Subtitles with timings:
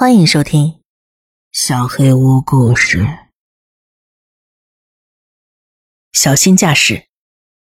[0.00, 0.66] 欢迎收听
[1.52, 3.02] 《小黑屋故事》。
[6.10, 7.04] 小心驾驶，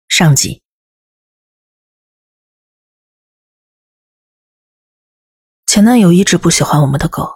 [0.07, 0.63] 上集。
[5.67, 7.29] 前男友一直不喜欢我们的狗，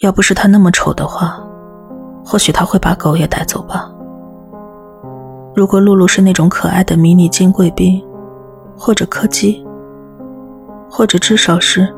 [0.00, 1.42] 要不是他那么丑的话，
[2.22, 3.90] 或许他会把狗也带走吧。
[5.56, 8.06] 如果露露是那种可爱的迷你金贵宾，
[8.76, 9.64] 或者柯基，
[10.90, 11.94] 或者至少是……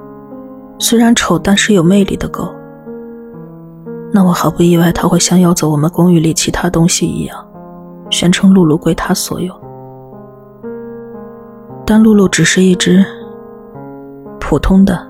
[0.83, 2.53] 虽然丑，但是有魅力的狗，
[4.11, 7.47] 那我毫不意外，他会像要走我们公寓里其他东西一样，
[8.09, 9.55] 宣称露露归他所有。
[11.85, 13.05] 但露露只是一只
[14.41, 15.07] 普通的、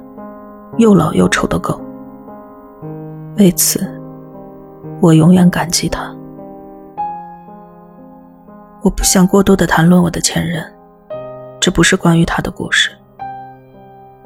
[0.79, 1.81] 又老又丑的狗，
[3.39, 3.81] 为此，
[5.01, 6.13] 我永远感激他。
[8.83, 10.65] 我不想过多的谈论我的前任，
[11.61, 12.91] 这不是关于他的故事。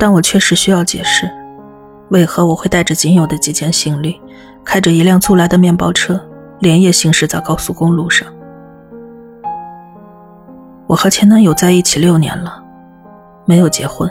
[0.05, 1.27] 但我确实需要解释，
[2.11, 4.21] 为何我会带着仅有的几件行李，
[4.63, 6.21] 开着一辆租来的面包车，
[6.59, 8.29] 连夜行驶在高速公路上。
[10.87, 12.63] 我和前男友在一起六年了，
[13.47, 14.07] 没有结婚。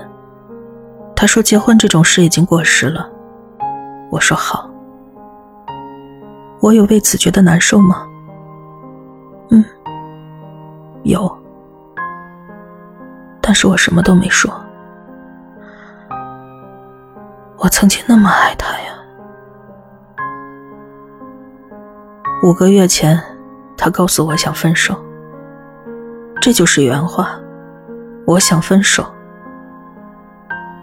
[1.16, 3.07] 他说结婚这种事已经过时了。
[4.09, 4.67] 我说好。
[6.59, 8.07] 我有为此觉得难受吗？
[9.52, 9.63] 嗯，
[11.03, 11.31] 有。
[13.39, 14.52] 但是我什么都没说。
[17.64, 18.94] 我曾经那么爱他呀！
[22.44, 23.17] 五个月前，
[23.78, 24.94] 他告诉我想分手，
[26.41, 27.39] 这就是原话。
[28.28, 29.06] 我想分手。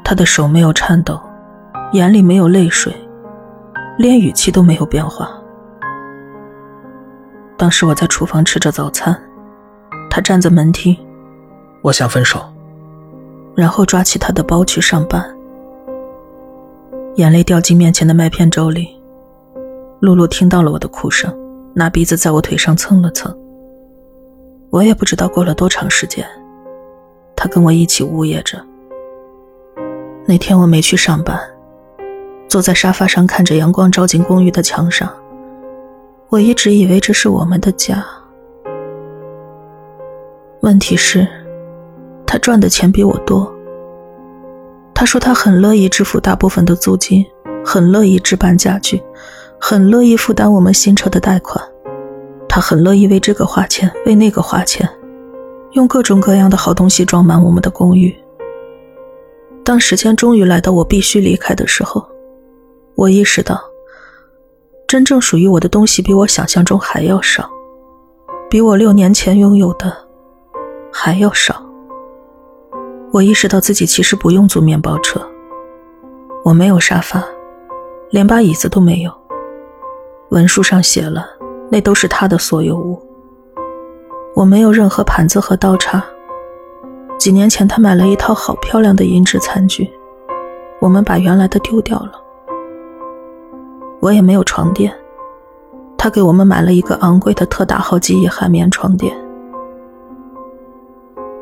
[0.02, 1.20] 他的手没有颤抖，
[1.92, 2.96] 眼里没有泪水，
[3.98, 5.30] 连语气都没有变化。
[7.58, 9.14] 当时我在厨房吃着早餐，
[10.08, 10.96] 他站在门厅。
[11.82, 12.42] 我想分手，
[13.54, 15.36] 然后抓起他的包去上班。
[17.16, 18.88] 眼泪掉进面前的麦片粥里，
[20.00, 21.34] 露露听到了我的哭声，
[21.74, 23.36] 拿鼻子在我腿上蹭了蹭。
[24.70, 26.24] 我也不知道过了多长时间，
[27.34, 28.58] 她跟我一起呜咽着。
[30.24, 31.38] 那天我没去上班，
[32.48, 35.12] 坐在沙发上看着阳光照进公寓的墙上，
[36.28, 38.04] 我一直以为这是我们的家。
[40.60, 41.26] 问题是，
[42.24, 43.52] 他赚的钱比我多。
[45.00, 47.24] 他说他很乐意支付大部分的租金，
[47.64, 49.02] 很乐意置办家具，
[49.58, 51.58] 很乐意负担我们新车的贷款。
[52.46, 54.86] 他很乐意为这个花钱，为那个花钱，
[55.72, 58.14] 用各种各样的好东西装满我们的公寓。
[59.64, 62.06] 当时间终于来到我必须离开的时候，
[62.94, 63.58] 我意识到，
[64.86, 67.48] 真正属于我的东西比我想象中还要少，
[68.50, 69.96] 比我六年前拥有的
[70.92, 71.69] 还要少。
[73.12, 75.20] 我意识到自己其实不用租面包车，
[76.44, 77.24] 我没有沙发，
[78.10, 79.12] 连把椅子都没有。
[80.28, 81.26] 文书上写了，
[81.68, 83.00] 那都是他的所有物。
[84.36, 86.04] 我没有任何盘子和刀叉。
[87.18, 89.90] 几年前他买了一套好漂亮的银质餐具，
[90.80, 92.12] 我们把原来的丢掉了。
[94.00, 94.94] 我也没有床垫，
[95.98, 99.12] 他给我们买了一个昂贵的特大号记忆海绵床垫。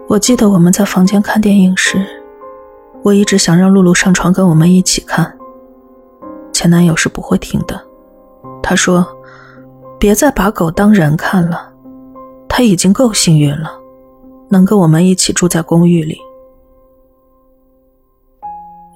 [0.08, 2.02] 我记得我们在房间看电影时，
[3.02, 5.30] 我一直想让露露上床跟我们一起看。
[6.50, 7.78] 前男友是不会听的，
[8.62, 9.06] 他说
[10.00, 11.70] ：“别再把狗当人看了，
[12.48, 13.70] 他已经够幸运了，
[14.48, 16.18] 能跟我们一起住在公寓里。”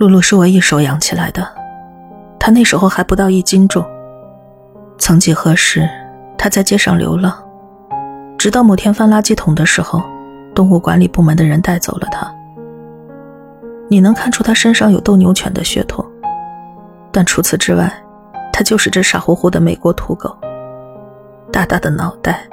[0.00, 1.46] 露露是我一手养起来的，
[2.38, 3.84] 她那时候还不到一斤重。
[4.96, 5.86] 曾几何时，
[6.38, 7.34] 她在街上流浪，
[8.38, 10.02] 直到某天翻垃圾桶的时候。
[10.54, 12.30] 动物管理部门的人带走了它。
[13.88, 16.04] 你能看出它身上有斗牛犬的血统，
[17.10, 17.92] 但除此之外，
[18.52, 20.36] 它就是只傻乎乎的美国土狗。
[21.50, 22.48] 大大的脑袋，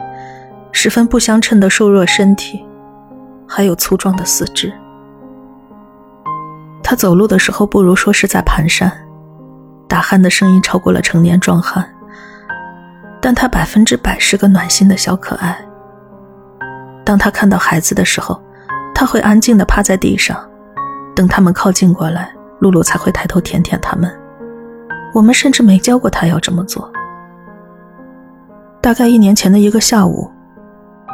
[0.71, 2.65] 十分不相称的瘦弱身体，
[3.47, 4.73] 还有粗壮的四肢。
[6.83, 8.91] 他走路的时候，不如说是在蹒跚，
[9.87, 11.87] 打鼾的声音超过了成年壮汉。
[13.21, 15.57] 但他百分之百是个暖心的小可爱。
[17.03, 18.39] 当他看到孩子的时候，
[18.93, 20.37] 他会安静地趴在地上，
[21.15, 24.13] 等他们靠近过来，露露才会抬头舔舔他们。
[25.13, 26.91] 我们甚至没教过他要这么做。
[28.81, 30.29] 大概一年前的一个下午，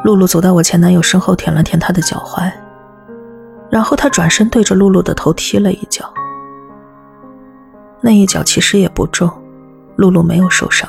[0.04, 2.52] 露露走到我前男友身后，舔了舔他的脚踝，
[3.70, 6.14] 然后他转身对着露露的头踢了一脚。
[8.02, 9.32] 那一脚其实也不重，
[9.96, 10.88] 露露没有受伤。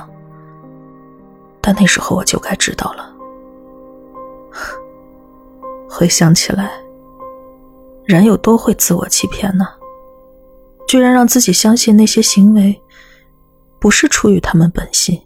[1.60, 3.15] 但那时候我就该知道了。
[5.96, 6.70] 回想起来，
[8.04, 9.66] 人有多会自我欺骗呢？
[10.86, 12.78] 居然让自己相信那些行为
[13.80, 15.18] 不是出于他们本心。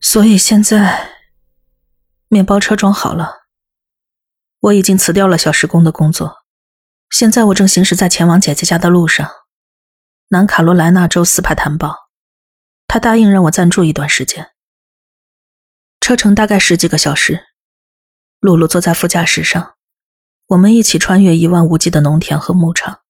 [0.00, 1.10] 所以现在，
[2.28, 3.32] 面包车装好了，
[4.60, 6.44] 我已经辞掉了小时工的工作。
[7.10, 9.28] 现在我正行驶在前往姐姐家的路上，
[10.28, 11.96] 南卡罗来纳州斯帕坦堡。
[12.86, 14.52] 他答应让我暂住一段时间。
[16.08, 17.48] 车程大概十几个小时。
[18.40, 19.74] 露露坐在副驾驶上，
[20.46, 23.02] 我们一起穿越一望无际的农田和牧场。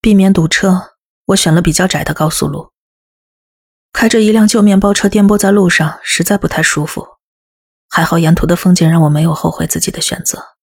[0.00, 0.92] 避免堵车，
[1.24, 2.70] 我选了比较窄的高速路。
[3.92, 7.04] 开着一辆旧面包车颠簸在路上，实在不太舒服。
[7.88, 10.54] 还好沿途的风景让我没有后悔自己的选择。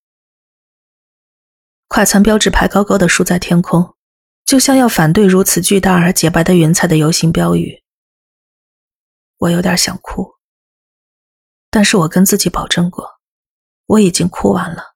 [1.90, 3.94] 快餐标志牌高高的竖在天空，
[4.46, 7.84] 就像要反对如此巨大而洁白的云彩的游行标语。
[9.40, 10.37] 我有点想哭，
[11.70, 13.20] 但是我跟自己保证过，
[13.86, 14.96] 我已经哭完了，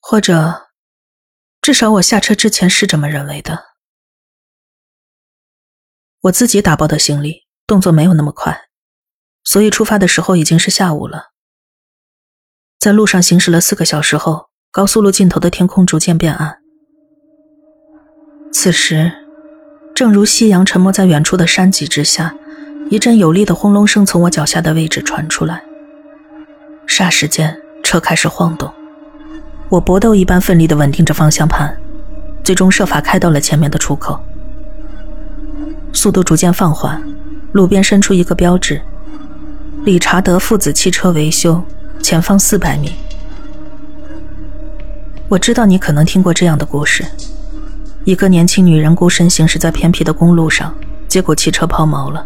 [0.00, 0.70] 或者，
[1.60, 3.64] 至少我下车之前是这么认为的。
[6.22, 8.68] 我自己打包的行李，动作没有那么快，
[9.44, 11.32] 所以出发的时候已经是下午了。
[12.78, 16.60] 在路上行驶了四个小时后，高速路尽头的天空逐渐变暗。
[18.52, 19.12] 此时，
[19.94, 22.36] 正如夕阳沉没在远处的山脊之下，
[22.94, 25.64] 一阵有力的轰隆声从我脚下的位置传出来。
[26.86, 28.72] 霎时间，车开始晃动，
[29.68, 31.76] 我搏斗一般奋力地稳定着方向盘，
[32.44, 34.20] 最终设法开到了前面的出口。
[35.92, 37.02] 速度逐渐放缓，
[37.50, 38.80] 路边伸出一个标志
[39.82, 41.64] ：“理查德父子汽车维修，
[42.00, 42.92] 前方四百米。”
[45.28, 47.04] 我知道你可能听过这样的故事：
[48.04, 50.72] 一个年轻女人孤身行驶在偏僻的公路上，
[51.08, 52.24] 结果汽车抛锚了。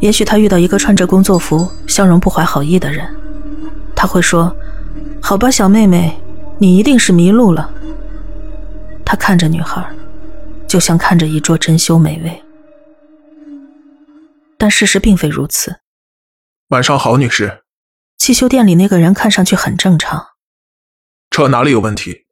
[0.00, 3.08] 也许他遇到一个穿着工作服、笑容不怀好意的人，
[3.94, 4.54] 他会说
[5.22, 6.20] ：“好吧，小妹妹，
[6.58, 7.72] 你一定是迷路了。”
[9.04, 9.88] 他看着女孩，
[10.66, 12.42] 就像看着一桌珍馐美味。
[14.58, 15.80] 但事实并非如此。
[16.68, 17.62] 晚上好，女士。
[18.18, 20.26] 汽修店里那个人看上去很正常。
[21.30, 22.26] 车哪里有问题？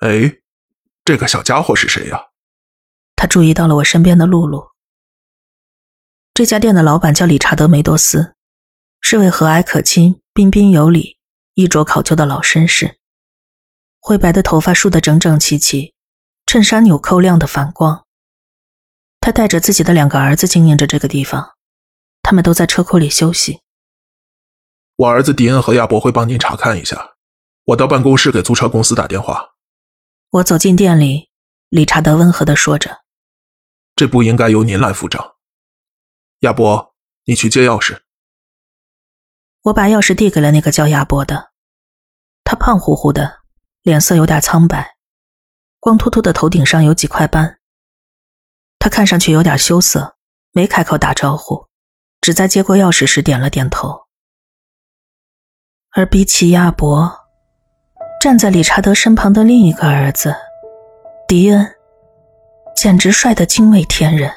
[0.00, 0.38] 哎，
[1.04, 2.28] 这个小家伙是谁呀？
[3.16, 4.71] 他注意到了我身边的露露。
[6.34, 8.34] 这家店的老板叫理查德·梅多斯，
[9.02, 11.18] 是位和蔼可亲、彬彬有礼、
[11.52, 12.98] 衣着考究的老绅士。
[14.00, 15.92] 灰白的头发梳得整整齐齐，
[16.46, 18.06] 衬衫纽扣亮得反光。
[19.20, 21.52] 他带着自己的两个儿子经营着这个地方，
[22.22, 23.60] 他们都在车库里休息。
[24.96, 27.12] 我儿子迪恩和亚伯会帮您查看一下。
[27.64, 29.50] 我到办公室给租车公司打电话。
[30.30, 31.28] 我走进店里，
[31.68, 33.02] 理查德温和地说着
[33.94, 35.31] ：“这不应该由您来付账。”
[36.42, 36.96] 亚伯，
[37.26, 38.00] 你去接钥匙。
[39.62, 41.52] 我把钥匙递给了那个叫亚伯的，
[42.42, 43.42] 他胖乎乎的，
[43.82, 44.96] 脸色有点苍白，
[45.78, 47.60] 光秃秃的头顶上有几块斑。
[48.80, 50.16] 他看上去有点羞涩，
[50.50, 51.68] 没开口打招呼，
[52.20, 54.08] 只在接过钥匙时点了点头。
[55.92, 57.20] 而比起亚伯，
[58.20, 60.34] 站在理查德身旁的另一个儿子
[61.28, 61.72] 迪恩，
[62.74, 64.34] 简直帅得惊为天人。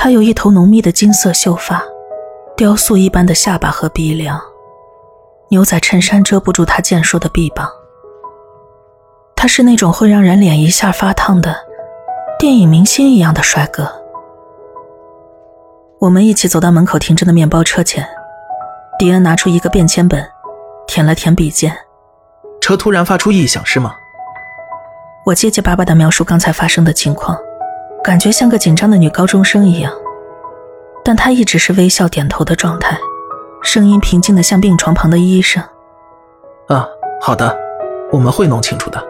[0.00, 1.82] 他有一头浓密的金色秀发，
[2.56, 4.40] 雕塑一般的下巴和鼻梁，
[5.50, 7.68] 牛仔衬衫遮不住他健硕的臂膀。
[9.34, 11.56] 他是那种会让人脸一下发烫的。
[12.38, 13.90] 电影明星一样的帅哥，
[15.98, 18.08] 我们一起走到门口停着的面包车前。
[19.00, 20.24] 迪恩拿出一个便签本，
[20.86, 21.76] 舔了舔笔尖。
[22.60, 23.96] 车突然发出异响是吗？
[25.26, 27.36] 我结结巴巴的描述刚才发生的情况，
[28.02, 29.92] 感觉像个紧张的女高中生一样。
[31.04, 32.98] 但她一直是微笑点头的状态，
[33.62, 35.62] 声音平静的像病床旁的医生。
[36.68, 36.86] 啊，
[37.20, 37.56] 好的，
[38.12, 39.02] 我们会弄清楚的。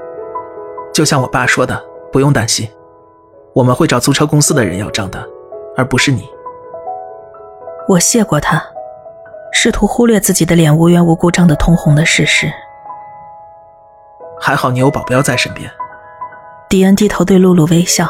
[0.92, 1.80] 就像我爸说的，
[2.12, 2.68] 不用担心。
[3.52, 5.24] 我们会找租车公司的人要账的，
[5.76, 6.28] 而不是你。
[7.88, 8.62] 我谢过他，
[9.52, 12.48] 试图忽略自己的脸无缘无故涨得通红的事实。
[14.40, 15.68] 还好你有保镖在身边。
[16.68, 18.08] 迪恩低头对露露微笑。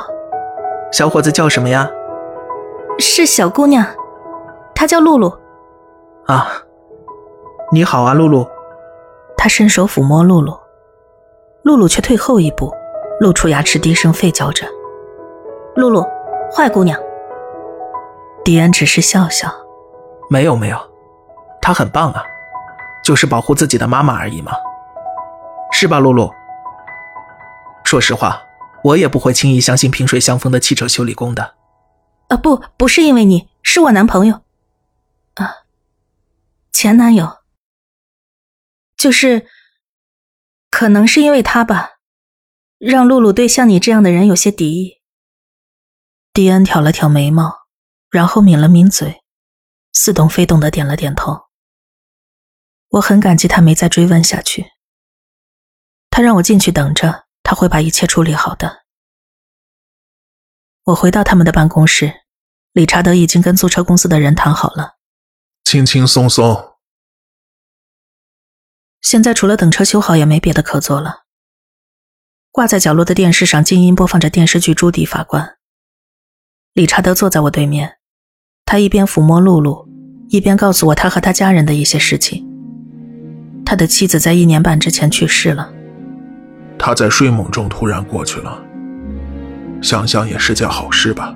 [0.90, 1.88] 小伙子叫什么呀？
[2.98, 3.84] 是小姑娘，
[4.74, 5.32] 她叫露露。
[6.26, 6.48] 啊，
[7.70, 8.46] 你好啊，露露。
[9.36, 10.58] 他伸手抚摸露露，
[11.62, 12.74] 露露却退后一步，
[13.20, 14.66] 露出牙齿，低声吠叫着。
[15.76, 16.04] 露露，
[16.52, 16.98] 坏姑娘。
[18.44, 19.48] 迪恩只是笑笑，
[20.28, 20.76] 没有没有，
[21.60, 22.24] 她很棒啊，
[23.04, 24.50] 就是保护自己的妈妈而已嘛，
[25.70, 26.32] 是吧，露露？
[27.84, 28.42] 说实话，
[28.88, 31.56] 我也不会轻易相信萍水相逢的汽车修理工的。
[32.28, 34.42] 啊，不，不是因为你，是我男朋友，
[35.34, 35.64] 啊，
[36.72, 37.38] 前男友，
[38.96, 39.46] 就是
[40.70, 41.98] 可能是因为他吧，
[42.78, 44.98] 让露露对像你这样的人有些敌意。
[46.32, 47.66] 迪恩挑了挑眉毛，
[48.10, 49.22] 然后抿了抿嘴，
[49.92, 51.48] 似懂非懂的点了点头。
[52.90, 54.66] 我很感激他没再追问下去。
[56.10, 58.84] 他让我进去等着，他会把一切处理好的。
[60.84, 62.12] 我回到他们的办公室，
[62.74, 64.98] 理查德已经跟租车公司的人谈好了，
[65.64, 66.74] 轻轻松松。
[69.00, 71.22] 现在除了等车修好，也没别的可做了。
[72.50, 75.42] 挂在角落的电视上静音播放着电视剧《朱迪法官》。
[76.74, 77.96] 理查德坐在我对面，
[78.66, 79.88] 他一边抚摸露露，
[80.28, 82.46] 一边告诉我他和他家人的一些事情。
[83.64, 85.72] 他的妻子在一年半之前去世了。
[86.78, 88.58] 他在睡梦中突然过去了，
[89.82, 91.34] 想想也是件好事吧。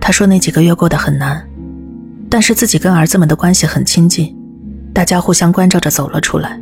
[0.00, 1.48] 他说那几个月过得很难，
[2.28, 4.36] 但是自己跟儿子们的关系很亲近，
[4.92, 6.60] 大家互相关照着走了出来。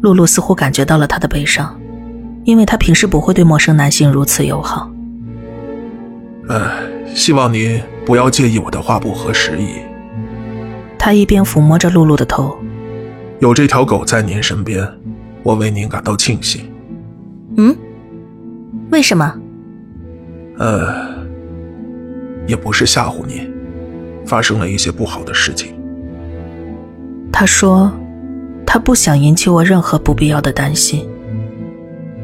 [0.00, 1.78] 露露似乎感觉到了他的悲伤，
[2.44, 4.90] 因为他平时不会对陌生男性如此友好。
[6.48, 6.70] 唉，
[7.14, 9.70] 希望您不要介意我的话不合时宜。
[10.98, 12.56] 他一边抚摸着露露的头，
[13.40, 14.86] 有这条狗在您身边。
[15.42, 16.70] 我为您感到庆幸。
[17.56, 17.76] 嗯，
[18.90, 19.34] 为什么？
[20.58, 21.24] 呃，
[22.46, 23.50] 也不是吓唬您，
[24.26, 25.74] 发生了一些不好的事情。
[27.32, 27.92] 他说，
[28.66, 31.08] 他不想引起我任何不必要的担心。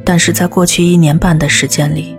[0.05, 2.17] 但是在过去一年半的时间里，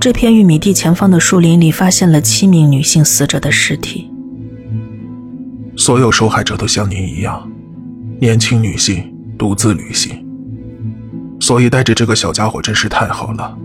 [0.00, 4.10] 这片玉米地前方的树林里发现了七名女性死者的尸体。
[5.76, 7.50] 所有受害者都像您一样，
[8.18, 9.11] 年轻女性。
[9.42, 10.24] 独自旅行，
[11.40, 13.58] 所以带着这个小家伙真是太好了。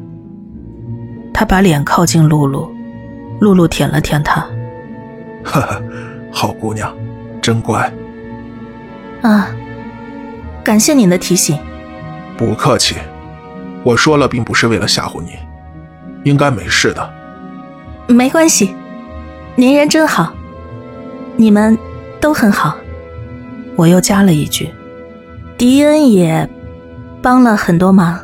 [1.31, 2.71] 他把脸靠近露露，
[3.41, 4.41] 露露舔了舔他。
[5.43, 5.79] 哈哈，
[6.31, 6.91] 好姑娘，
[7.39, 7.93] 真乖。
[9.21, 9.49] 啊，
[10.63, 11.59] 感谢您的提醒。
[12.35, 12.95] 不客气，
[13.83, 15.33] 我说了，并不是为了吓唬你，
[16.23, 17.13] 应该没事的。
[18.07, 18.73] 没关系，
[19.55, 20.33] 您人真好，
[21.35, 21.77] 你们
[22.19, 22.75] 都很好。
[23.75, 24.73] 我又加了一句。
[25.57, 26.47] 迪恩也
[27.19, 28.19] 帮了很多忙。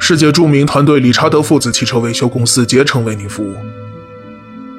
[0.00, 3.54] 世界著名团队理查德父子汽车维修公司竭诚为您服务，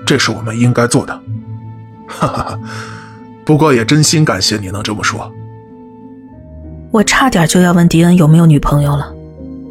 [0.05, 1.13] 这是我们应该做的。
[2.07, 2.59] 哈哈哈，
[3.45, 5.31] 不过也真心感谢你能这么说。
[6.91, 9.13] 我差点就要问迪恩有没有女朋友了，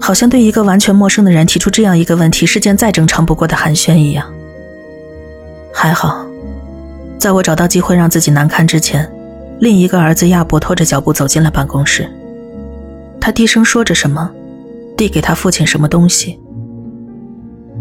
[0.01, 4.27] 好像对一个完全陌生的人提出这样一个问题是件再正常不过的寒暄一样。
[5.75, 6.27] 还好，
[7.19, 9.11] 在我找到机会让自己难堪之前。
[9.59, 12.07] 另一个儿子亚伯拖着脚步走进了办公室，
[13.19, 14.31] 他低声说着什么，
[14.97, 16.39] 递给他父亲什么东西。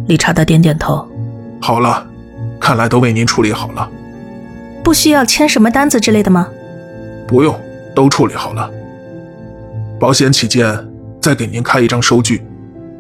[0.08, 1.06] 理查德点点头
[1.62, 2.08] ：“好了，
[2.62, 3.90] 看来都为您处理好了。
[4.84, 6.48] 不需要签什么单子之类的吗？
[7.28, 7.60] 不用，
[7.94, 8.72] 都处理好了。
[10.00, 10.88] 保险起见，
[11.20, 12.42] 再给您开一张收据。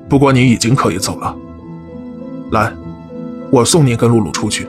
[0.09, 1.33] 不过您已经可以走了。
[2.51, 2.73] 来，
[3.51, 4.67] 我送您跟露露出去。”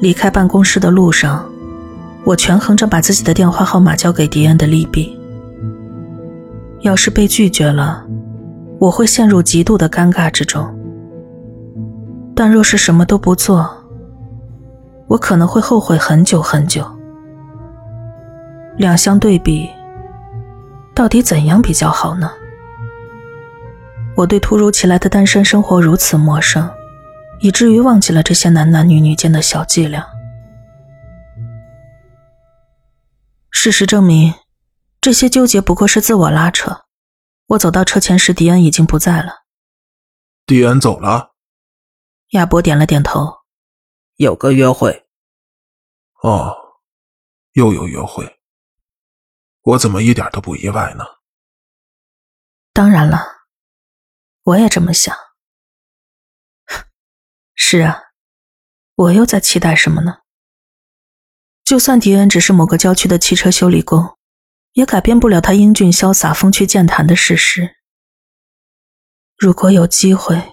[0.00, 1.44] 离开办公室的路上。
[2.24, 5.18] 我权衡着把自己的电话号码交给迪恩的利弊。
[6.80, 8.04] 要是被拒绝了，
[8.78, 10.64] 我会陷入极度的尴尬之中；
[12.34, 13.70] 但若是什么都不做，
[15.06, 16.84] 我可能会后悔很久很久。
[18.76, 19.68] 两相对比，
[20.94, 22.30] 到底怎样比较好呢？
[24.16, 26.68] 我对突如其来的单身生活如此陌生，
[27.40, 30.04] 以至于忘记了这些男男女女间的小伎俩。
[33.56, 34.34] 事实证明，
[35.00, 36.84] 这些纠结不过是自我拉扯。
[37.46, 39.44] 我走到车前时，迪恩已经不在了。
[40.44, 41.34] 迪恩走了。
[42.30, 43.44] 亚伯点了点头。
[44.16, 45.06] 有个约会。
[46.20, 46.54] 哦，
[47.52, 48.40] 又有约会。
[49.62, 51.04] 我怎么一点都不意外呢？
[52.74, 53.46] 当然了，
[54.42, 55.16] 我也这么想。
[57.54, 58.02] 是啊，
[58.96, 60.23] 我又在期待什么呢？
[61.64, 64.18] 就算迪恩只是某个郊区的汽车修理工，
[64.72, 67.76] 也改变不了他英俊潇洒、风趣健谈的事实。
[69.36, 70.52] 如果有机会，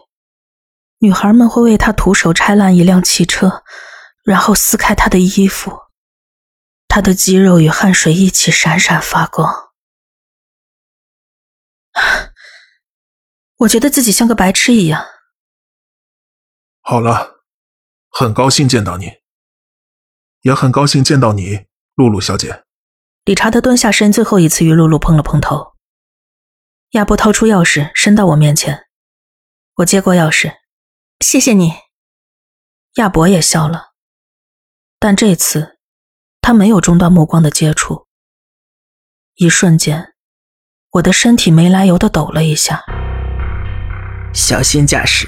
[1.00, 3.64] 女孩们会为他徒手拆烂一辆汽车，
[4.24, 5.78] 然后撕开他的衣服，
[6.88, 9.72] 他的肌肉与汗水一起闪闪发光。
[13.58, 15.06] 我觉得自己像个白痴一样。
[16.80, 17.44] 好了，
[18.10, 19.21] 很高兴见到你。
[20.42, 22.64] 也很高兴见到你，露露小姐。
[23.26, 25.74] 理查德蹲下身，最后一次与露露碰了碰头。
[26.92, 28.88] 亚伯掏出钥匙，伸到我面前。
[29.76, 30.56] 我接过钥匙，
[31.20, 31.74] 谢谢你。
[32.96, 33.92] 亚伯也笑了，
[35.00, 35.78] 但这次
[36.42, 38.08] 他没有中断目光的接触，
[39.36, 40.14] 一瞬间，
[40.94, 42.84] 我的身体没来由的抖了一下。
[44.34, 45.28] 小心驾驶。